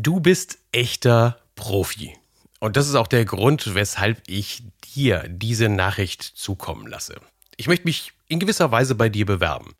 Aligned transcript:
Du 0.00 0.20
bist 0.20 0.58
echter 0.70 1.40
Profi. 1.56 2.14
Und 2.60 2.76
das 2.76 2.86
ist 2.86 2.94
auch 2.94 3.08
der 3.08 3.24
Grund, 3.24 3.74
weshalb 3.74 4.22
ich 4.28 4.62
dir 4.94 5.24
diese 5.28 5.68
Nachricht 5.68 6.22
zukommen 6.22 6.86
lasse. 6.86 7.20
Ich 7.56 7.66
möchte 7.66 7.84
mich 7.84 8.12
in 8.28 8.38
gewisser 8.38 8.70
Weise 8.70 8.94
bei 8.94 9.08
dir 9.08 9.26
bewerben. 9.26 9.74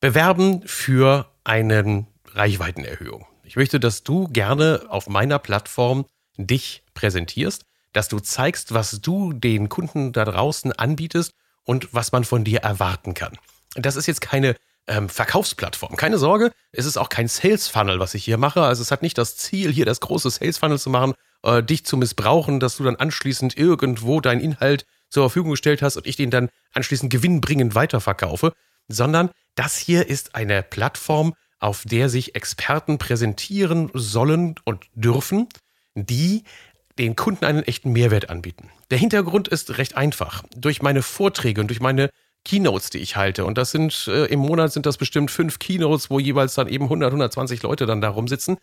Bewerben 0.00 0.62
für 0.64 1.32
eine 1.42 2.06
Reichweitenerhöhung. 2.34 3.26
Ich 3.42 3.56
möchte, 3.56 3.80
dass 3.80 4.04
du 4.04 4.28
gerne 4.28 4.86
auf 4.90 5.08
meiner 5.08 5.40
Plattform 5.40 6.06
dich 6.36 6.84
präsentierst, 6.94 7.64
dass 7.92 8.06
du 8.06 8.20
zeigst, 8.20 8.74
was 8.74 9.00
du 9.00 9.32
den 9.32 9.68
Kunden 9.68 10.12
da 10.12 10.24
draußen 10.24 10.70
anbietest 10.70 11.32
und 11.64 11.92
was 11.92 12.12
man 12.12 12.22
von 12.22 12.44
dir 12.44 12.60
erwarten 12.60 13.12
kann. 13.12 13.36
Das 13.74 13.96
ist 13.96 14.06
jetzt 14.06 14.20
keine 14.20 14.54
ähm, 14.88 15.08
Verkaufsplattform. 15.08 15.96
Keine 15.96 16.18
Sorge, 16.18 16.50
es 16.72 16.86
ist 16.86 16.96
auch 16.96 17.08
kein 17.08 17.28
Sales 17.28 17.68
Funnel, 17.68 18.00
was 18.00 18.14
ich 18.14 18.24
hier 18.24 18.38
mache. 18.38 18.62
Also 18.62 18.82
es 18.82 18.90
hat 18.90 19.02
nicht 19.02 19.18
das 19.18 19.36
Ziel, 19.36 19.72
hier 19.72 19.86
das 19.86 20.00
große 20.00 20.30
Sales 20.30 20.58
Funnel 20.58 20.78
zu 20.78 20.90
machen, 20.90 21.14
äh, 21.42 21.62
dich 21.62 21.84
zu 21.84 21.96
missbrauchen, 21.96 22.60
dass 22.60 22.76
du 22.76 22.84
dann 22.84 22.96
anschließend 22.96 23.56
irgendwo 23.56 24.20
deinen 24.20 24.40
Inhalt 24.40 24.86
zur 25.10 25.24
Verfügung 25.24 25.52
gestellt 25.52 25.82
hast 25.82 25.96
und 25.96 26.06
ich 26.06 26.16
den 26.16 26.30
dann 26.30 26.48
anschließend 26.72 27.10
gewinnbringend 27.10 27.74
weiterverkaufe, 27.74 28.52
sondern 28.88 29.30
das 29.54 29.76
hier 29.76 30.08
ist 30.08 30.34
eine 30.34 30.62
Plattform, 30.62 31.34
auf 31.58 31.82
der 31.84 32.08
sich 32.08 32.34
Experten 32.34 32.98
präsentieren 32.98 33.90
sollen 33.94 34.54
und 34.64 34.84
dürfen, 34.94 35.48
die 35.94 36.44
den 36.98 37.16
Kunden 37.16 37.44
einen 37.44 37.62
echten 37.62 37.92
Mehrwert 37.92 38.30
anbieten. 38.30 38.70
Der 38.90 38.98
Hintergrund 38.98 39.48
ist 39.48 39.78
recht 39.78 39.96
einfach. 39.96 40.42
Durch 40.56 40.82
meine 40.82 41.02
Vorträge 41.02 41.60
und 41.60 41.68
durch 41.68 41.80
meine 41.80 42.10
Keynotes, 42.48 42.90
die 42.90 42.98
ich 42.98 43.16
halte. 43.16 43.44
Und 43.44 43.58
das 43.58 43.70
sind 43.70 44.08
äh, 44.08 44.24
im 44.26 44.40
Monat 44.40 44.72
sind 44.72 44.86
das 44.86 44.96
bestimmt 44.96 45.30
fünf 45.30 45.58
Keynotes, 45.58 46.08
wo 46.10 46.18
jeweils 46.18 46.54
dann 46.54 46.66
eben 46.68 46.84
100, 46.84 47.08
120 47.08 47.62
Leute 47.62 47.84
dann 47.84 48.00
da 48.00 48.08
rumsitzen. 48.08 48.56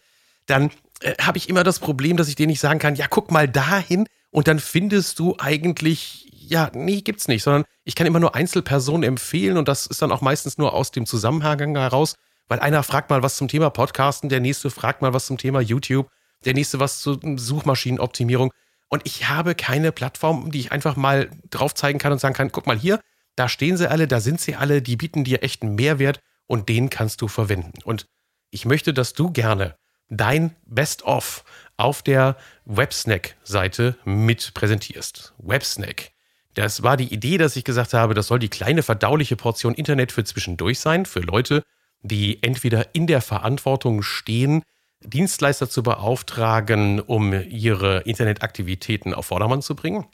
Dann 0.48 0.71
äh, 1.02 1.13
habe 1.21 1.38
ich 1.38 1.49
immer 1.49 1.63
das 1.63 1.80
Problem, 1.80 2.17
dass 2.17 2.27
ich 2.27 2.35
denen 2.35 2.49
nicht 2.49 2.59
sagen 2.59 2.80
kann, 2.80 2.95
ja, 2.95 3.08
guck 3.08 3.31
mal 3.31 3.47
dahin 3.47 4.08
und 4.31 4.47
dann 4.47 4.59
findest 4.59 5.19
du 5.19 5.36
eigentlich, 5.38 6.31
ja, 6.33 6.72
nee, 6.73 7.02
gibt's 7.02 7.28
nicht, 7.28 7.44
sondern 7.44 7.63
ich 7.83 7.95
kann 7.95 8.08
immer 8.08 8.19
nur 8.19 8.36
Einzelpersonen 8.36 9.03
empfehlen 9.03 9.58
und 9.58 9.67
das 9.67 9.86
ist 9.86 10.02
dann 10.02 10.11
auch 10.11 10.22
meistens 10.22 10.58
nur 10.58 10.73
aus 10.73 10.91
dem 10.91 11.06
Zusammenhang 11.06 11.75
heraus, 11.75 12.16
weil 12.47 12.59
einer 12.59 12.83
fragt 12.83 13.11
mal 13.11 13.23
was 13.23 13.38
zum 13.38 13.47
Thema 13.47 13.69
Podcasten, 13.69 14.30
der 14.30 14.39
nächste 14.39 14.72
fragt 14.72 15.02
mal 15.02 15.13
was 15.13 15.28
zum 15.28 15.38
Thema 15.38 15.61
YouTube, 15.61 16.09
der 16.44 16.53
nächste 16.53 16.80
was 16.80 17.02
zur 17.02 17.19
Suchmaschinenoptimierung. 17.36 18.52
Und 18.89 19.02
ich 19.06 19.30
habe 19.30 19.56
keine 19.56 19.91
Plattform, 19.91 20.52
die 20.52 20.59
ich 20.59 20.72
einfach 20.72 20.95
mal 20.95 21.30
drauf 21.50 21.73
zeigen 21.73 22.00
kann 22.00 22.11
und 22.11 22.19
sagen 22.19 22.36
kann, 22.36 22.52
guck 22.52 22.67
mal 22.67 22.78
hier, 22.78 23.00
da 23.36 23.50
stehen 23.50 23.78
sie 23.78 23.89
alle, 23.89 24.08
da 24.08 24.19
sind 24.19 24.39
sie 24.39 24.55
alle, 24.55 24.81
die 24.81 24.95
bieten 24.95 25.23
dir 25.23 25.44
echten 25.44 25.75
Mehrwert 25.75 26.19
und 26.47 26.69
den 26.69 26.89
kannst 26.89 27.22
du 27.22 27.28
verwenden. 27.28 27.83
Und 27.83 28.05
ich 28.52 28.66
möchte, 28.66 28.94
dass 28.94 29.14
du 29.14 29.31
gerne 29.31 29.75
dein 30.09 30.55
Best-of 30.66 31.44
auf 31.78 32.03
der 32.03 32.38
Websnack-Seite 32.66 33.97
mit 34.06 34.53
präsentierst. 34.53 35.33
Websnack. 35.39 36.11
Das 36.53 36.83
war 36.83 36.95
die 36.95 37.13
Idee, 37.13 37.38
dass 37.38 37.56
ich 37.56 37.66
gesagt 37.66 37.94
habe, 37.94 38.13
das 38.13 38.28
soll 38.28 38.39
die 38.39 38.50
kleine 38.50 38.81
verdauliche 38.81 39.36
Portion 39.36 39.73
Internet 39.73 40.11
für 40.11 40.23
zwischendurch 40.23 40.80
sein, 40.80 41.06
für 41.06 41.19
Leute, 41.19 41.63
die 42.02 42.41
entweder 42.44 42.95
in 42.95 43.08
der 43.08 43.22
Verantwortung 43.22 44.03
stehen, 44.03 44.63
Dienstleister 45.03 45.69
zu 45.69 45.83
beauftragen, 45.83 47.02
um 47.02 47.33
ihre 47.33 48.02
Internetaktivitäten 48.02 49.13
auf 49.13 49.28
Vordermann 49.28 49.61
zu 49.61 49.75
bringen, 49.75 50.06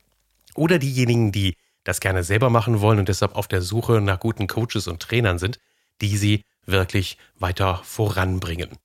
oder 0.56 0.80
diejenigen, 0.80 1.32
die 1.32 1.56
das 1.84 2.00
gerne 2.00 2.24
selber 2.24 2.50
machen 2.50 2.82
wollen 2.82 3.00
und 3.00 3.10
deshalb 3.10 3.36
auf 3.36 3.48
der 3.48 3.62
Suche 3.62 4.02
nach 4.02 4.20
guten 4.20 4.48
Coaches 4.48 4.88
und 4.88 5.02
Trainern 5.02 5.40
sind, 5.40 5.60
die 6.02 6.18
sie 6.18 6.44
wirklich 6.66 7.18
weiter 7.36 7.82
voranbringen. 7.84 8.78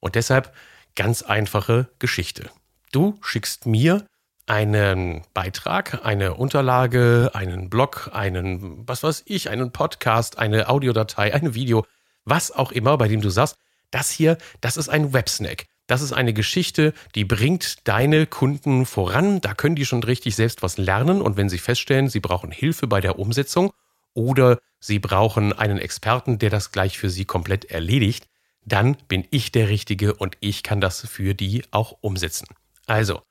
Und 0.00 0.14
deshalb 0.14 0.54
ganz 0.94 1.22
einfache 1.22 1.88
Geschichte. 1.98 2.50
Du 2.92 3.18
schickst 3.20 3.66
mir 3.66 4.06
einen 4.46 5.22
Beitrag, 5.34 6.04
eine 6.04 6.34
Unterlage, 6.34 7.30
einen 7.34 7.68
Blog, 7.68 8.10
einen, 8.12 8.88
was 8.88 9.02
weiß 9.02 9.24
ich, 9.26 9.50
einen 9.50 9.72
Podcast, 9.72 10.38
eine 10.38 10.68
Audiodatei, 10.68 11.34
ein 11.34 11.54
Video, 11.54 11.84
was 12.24 12.50
auch 12.50 12.72
immer, 12.72 12.96
bei 12.96 13.08
dem 13.08 13.20
du 13.20 13.28
sagst, 13.28 13.56
das 13.90 14.10
hier, 14.10 14.38
das 14.60 14.76
ist 14.76 14.88
ein 14.88 15.12
Websnack. 15.12 15.66
Das 15.88 16.02
ist 16.02 16.12
eine 16.12 16.34
Geschichte, 16.34 16.92
die 17.14 17.24
bringt 17.24 17.88
deine 17.88 18.26
Kunden 18.26 18.84
voran. 18.84 19.40
Da 19.40 19.54
können 19.54 19.74
die 19.74 19.86
schon 19.86 20.02
richtig 20.02 20.36
selbst 20.36 20.62
was 20.62 20.76
lernen. 20.76 21.22
Und 21.22 21.38
wenn 21.38 21.48
sie 21.48 21.56
feststellen, 21.56 22.10
sie 22.10 22.20
brauchen 22.20 22.50
Hilfe 22.50 22.86
bei 22.86 23.00
der 23.00 23.18
Umsetzung 23.18 23.72
oder 24.12 24.58
sie 24.80 24.98
brauchen 24.98 25.54
einen 25.54 25.78
Experten, 25.78 26.38
der 26.38 26.50
das 26.50 26.72
gleich 26.72 26.98
für 26.98 27.08
sie 27.08 27.24
komplett 27.24 27.64
erledigt, 27.64 28.26
dann 28.66 28.98
bin 29.08 29.26
ich 29.30 29.50
der 29.50 29.70
Richtige 29.70 30.12
und 30.12 30.36
ich 30.40 30.62
kann 30.62 30.82
das 30.82 31.06
für 31.08 31.34
die 31.34 31.64
auch 31.70 31.96
umsetzen. 32.02 32.48
Also, 32.86 33.22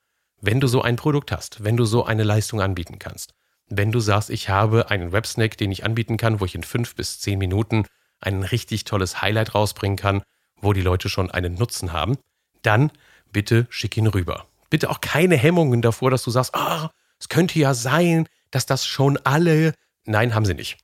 wenn 0.41 0.59
du 0.59 0.65
so 0.67 0.81
ein 0.81 0.95
Produkt 0.95 1.31
hast, 1.31 1.63
wenn 1.63 1.77
du 1.77 1.85
so 1.85 2.05
eine 2.05 2.23
Leistung 2.23 2.59
anbieten 2.59 2.97
kannst, 2.97 3.35
wenn 3.69 3.91
du 3.91 3.99
sagst, 3.99 4.31
ich 4.31 4.49
habe 4.49 4.89
einen 4.89 5.11
Websnack, 5.11 5.57
den 5.57 5.71
ich 5.71 5.85
anbieten 5.85 6.17
kann, 6.17 6.39
wo 6.39 6.45
ich 6.45 6.55
in 6.55 6.63
fünf 6.63 6.95
bis 6.95 7.19
zehn 7.19 7.37
Minuten 7.37 7.85
ein 8.19 8.41
richtig 8.41 8.83
tolles 8.85 9.21
Highlight 9.21 9.53
rausbringen 9.53 9.97
kann, 9.97 10.23
wo 10.59 10.73
die 10.73 10.81
Leute 10.81 11.07
schon 11.07 11.29
einen 11.29 11.53
Nutzen 11.53 11.93
haben, 11.93 12.17
dann 12.67 12.91
bitte 13.31 13.65
schick 13.69 13.97
ihn 13.97 14.07
rüber. 14.07 14.45
Bitte 14.69 14.89
auch 14.89 15.01
keine 15.01 15.37
Hemmungen 15.37 15.81
davor, 15.81 16.11
dass 16.11 16.23
du 16.23 16.31
sagst, 16.31 16.53
ah, 16.53 16.91
es 17.19 17.29
könnte 17.29 17.57
ja 17.57 17.73
sein, 17.73 18.27
dass 18.51 18.65
das 18.65 18.85
schon 18.85 19.17
alle. 19.23 19.73
Nein, 20.05 20.35
haben 20.35 20.45
sie 20.45 20.53
nicht. 20.53 20.77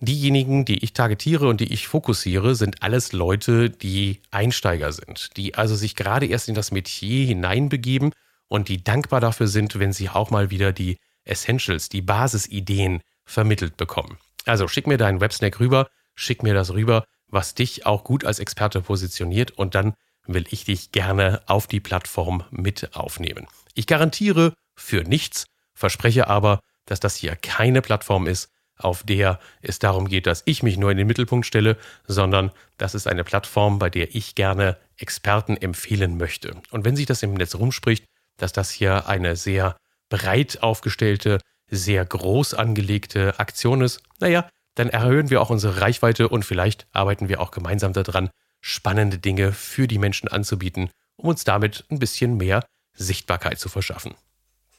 Diejenigen, 0.00 0.64
die 0.64 0.82
ich 0.82 0.92
targetiere 0.92 1.48
und 1.48 1.60
die 1.60 1.72
ich 1.72 1.86
fokussiere, 1.86 2.54
sind 2.54 2.82
alles 2.82 3.12
Leute, 3.12 3.68
die 3.68 4.20
Einsteiger 4.30 4.92
sind, 4.92 5.36
die 5.36 5.54
also 5.54 5.76
sich 5.76 5.94
gerade 5.94 6.26
erst 6.26 6.48
in 6.48 6.54
das 6.54 6.72
Metier 6.72 7.26
hineinbegeben 7.26 8.12
und 8.48 8.68
die 8.68 8.82
dankbar 8.82 9.20
dafür 9.20 9.46
sind, 9.46 9.78
wenn 9.78 9.92
sie 9.92 10.08
auch 10.08 10.30
mal 10.30 10.50
wieder 10.50 10.72
die 10.72 10.96
Essentials, 11.24 11.90
die 11.90 12.00
Basisideen 12.00 13.02
vermittelt 13.24 13.76
bekommen. 13.76 14.16
Also 14.46 14.68
schick 14.68 14.86
mir 14.86 14.96
deinen 14.96 15.20
Websnack 15.20 15.60
rüber, 15.60 15.88
schick 16.14 16.42
mir 16.42 16.54
das 16.54 16.72
rüber, 16.72 17.04
was 17.28 17.54
dich 17.54 17.84
auch 17.84 18.02
gut 18.02 18.24
als 18.24 18.38
Experte 18.38 18.80
positioniert 18.80 19.52
und 19.52 19.74
dann 19.74 19.94
will 20.26 20.44
ich 20.50 20.64
dich 20.64 20.92
gerne 20.92 21.42
auf 21.46 21.66
die 21.66 21.80
Plattform 21.80 22.44
mit 22.50 22.94
aufnehmen. 22.94 23.46
Ich 23.74 23.86
garantiere 23.86 24.54
für 24.76 25.02
nichts, 25.02 25.46
verspreche 25.74 26.28
aber, 26.28 26.60
dass 26.86 27.00
das 27.00 27.16
hier 27.16 27.36
keine 27.36 27.82
Plattform 27.82 28.26
ist, 28.26 28.50
auf 28.76 29.02
der 29.02 29.38
es 29.60 29.78
darum 29.78 30.08
geht, 30.08 30.26
dass 30.26 30.42
ich 30.46 30.62
mich 30.62 30.76
nur 30.76 30.90
in 30.90 30.96
den 30.96 31.06
Mittelpunkt 31.06 31.46
stelle, 31.46 31.76
sondern 32.06 32.50
das 32.78 32.94
ist 32.94 33.06
eine 33.06 33.24
Plattform, 33.24 33.78
bei 33.78 33.90
der 33.90 34.14
ich 34.14 34.34
gerne 34.34 34.76
Experten 34.96 35.56
empfehlen 35.56 36.16
möchte. 36.16 36.56
Und 36.70 36.84
wenn 36.84 36.96
sich 36.96 37.06
das 37.06 37.22
im 37.22 37.34
Netz 37.34 37.54
rumspricht, 37.54 38.04
dass 38.38 38.52
das 38.52 38.70
hier 38.70 39.06
eine 39.06 39.36
sehr 39.36 39.76
breit 40.08 40.62
aufgestellte, 40.62 41.38
sehr 41.68 42.04
groß 42.04 42.54
angelegte 42.54 43.38
Aktion 43.38 43.82
ist, 43.82 44.02
naja, 44.18 44.48
dann 44.74 44.88
erhöhen 44.88 45.30
wir 45.30 45.40
auch 45.40 45.50
unsere 45.50 45.80
Reichweite 45.80 46.28
und 46.28 46.44
vielleicht 46.44 46.86
arbeiten 46.92 47.28
wir 47.28 47.40
auch 47.40 47.50
gemeinsam 47.50 47.92
daran, 47.92 48.30
spannende 48.60 49.18
Dinge 49.18 49.52
für 49.52 49.86
die 49.88 49.98
Menschen 49.98 50.28
anzubieten, 50.28 50.90
um 51.16 51.28
uns 51.28 51.44
damit 51.44 51.84
ein 51.90 51.98
bisschen 51.98 52.36
mehr 52.36 52.64
Sichtbarkeit 52.94 53.58
zu 53.58 53.68
verschaffen. 53.68 54.14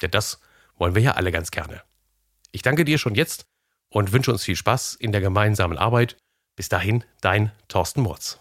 Denn 0.02 0.12
das 0.12 0.40
wollen 0.78 0.96
wir 0.96 1.02
ja 1.02 1.12
alle 1.14 1.32
ganz 1.32 1.52
gerne. 1.52 1.82
Ich 2.52 2.62
danke 2.62 2.86
dir 2.86 2.98
schon 2.98 3.16
jetzt 3.16 3.46
und 3.90 4.12
wünsche 4.12 4.32
uns 4.32 4.44
viel 4.44 4.56
Spaß 4.56 4.96
in 4.96 5.12
der 5.12 5.22
gemeinsamen 5.22 5.78
Arbeit. 5.78 6.18
Bis 6.56 6.70
dahin, 6.70 7.04
dein 7.22 7.52
Thorsten 7.68 8.02
Murz. 8.02 8.41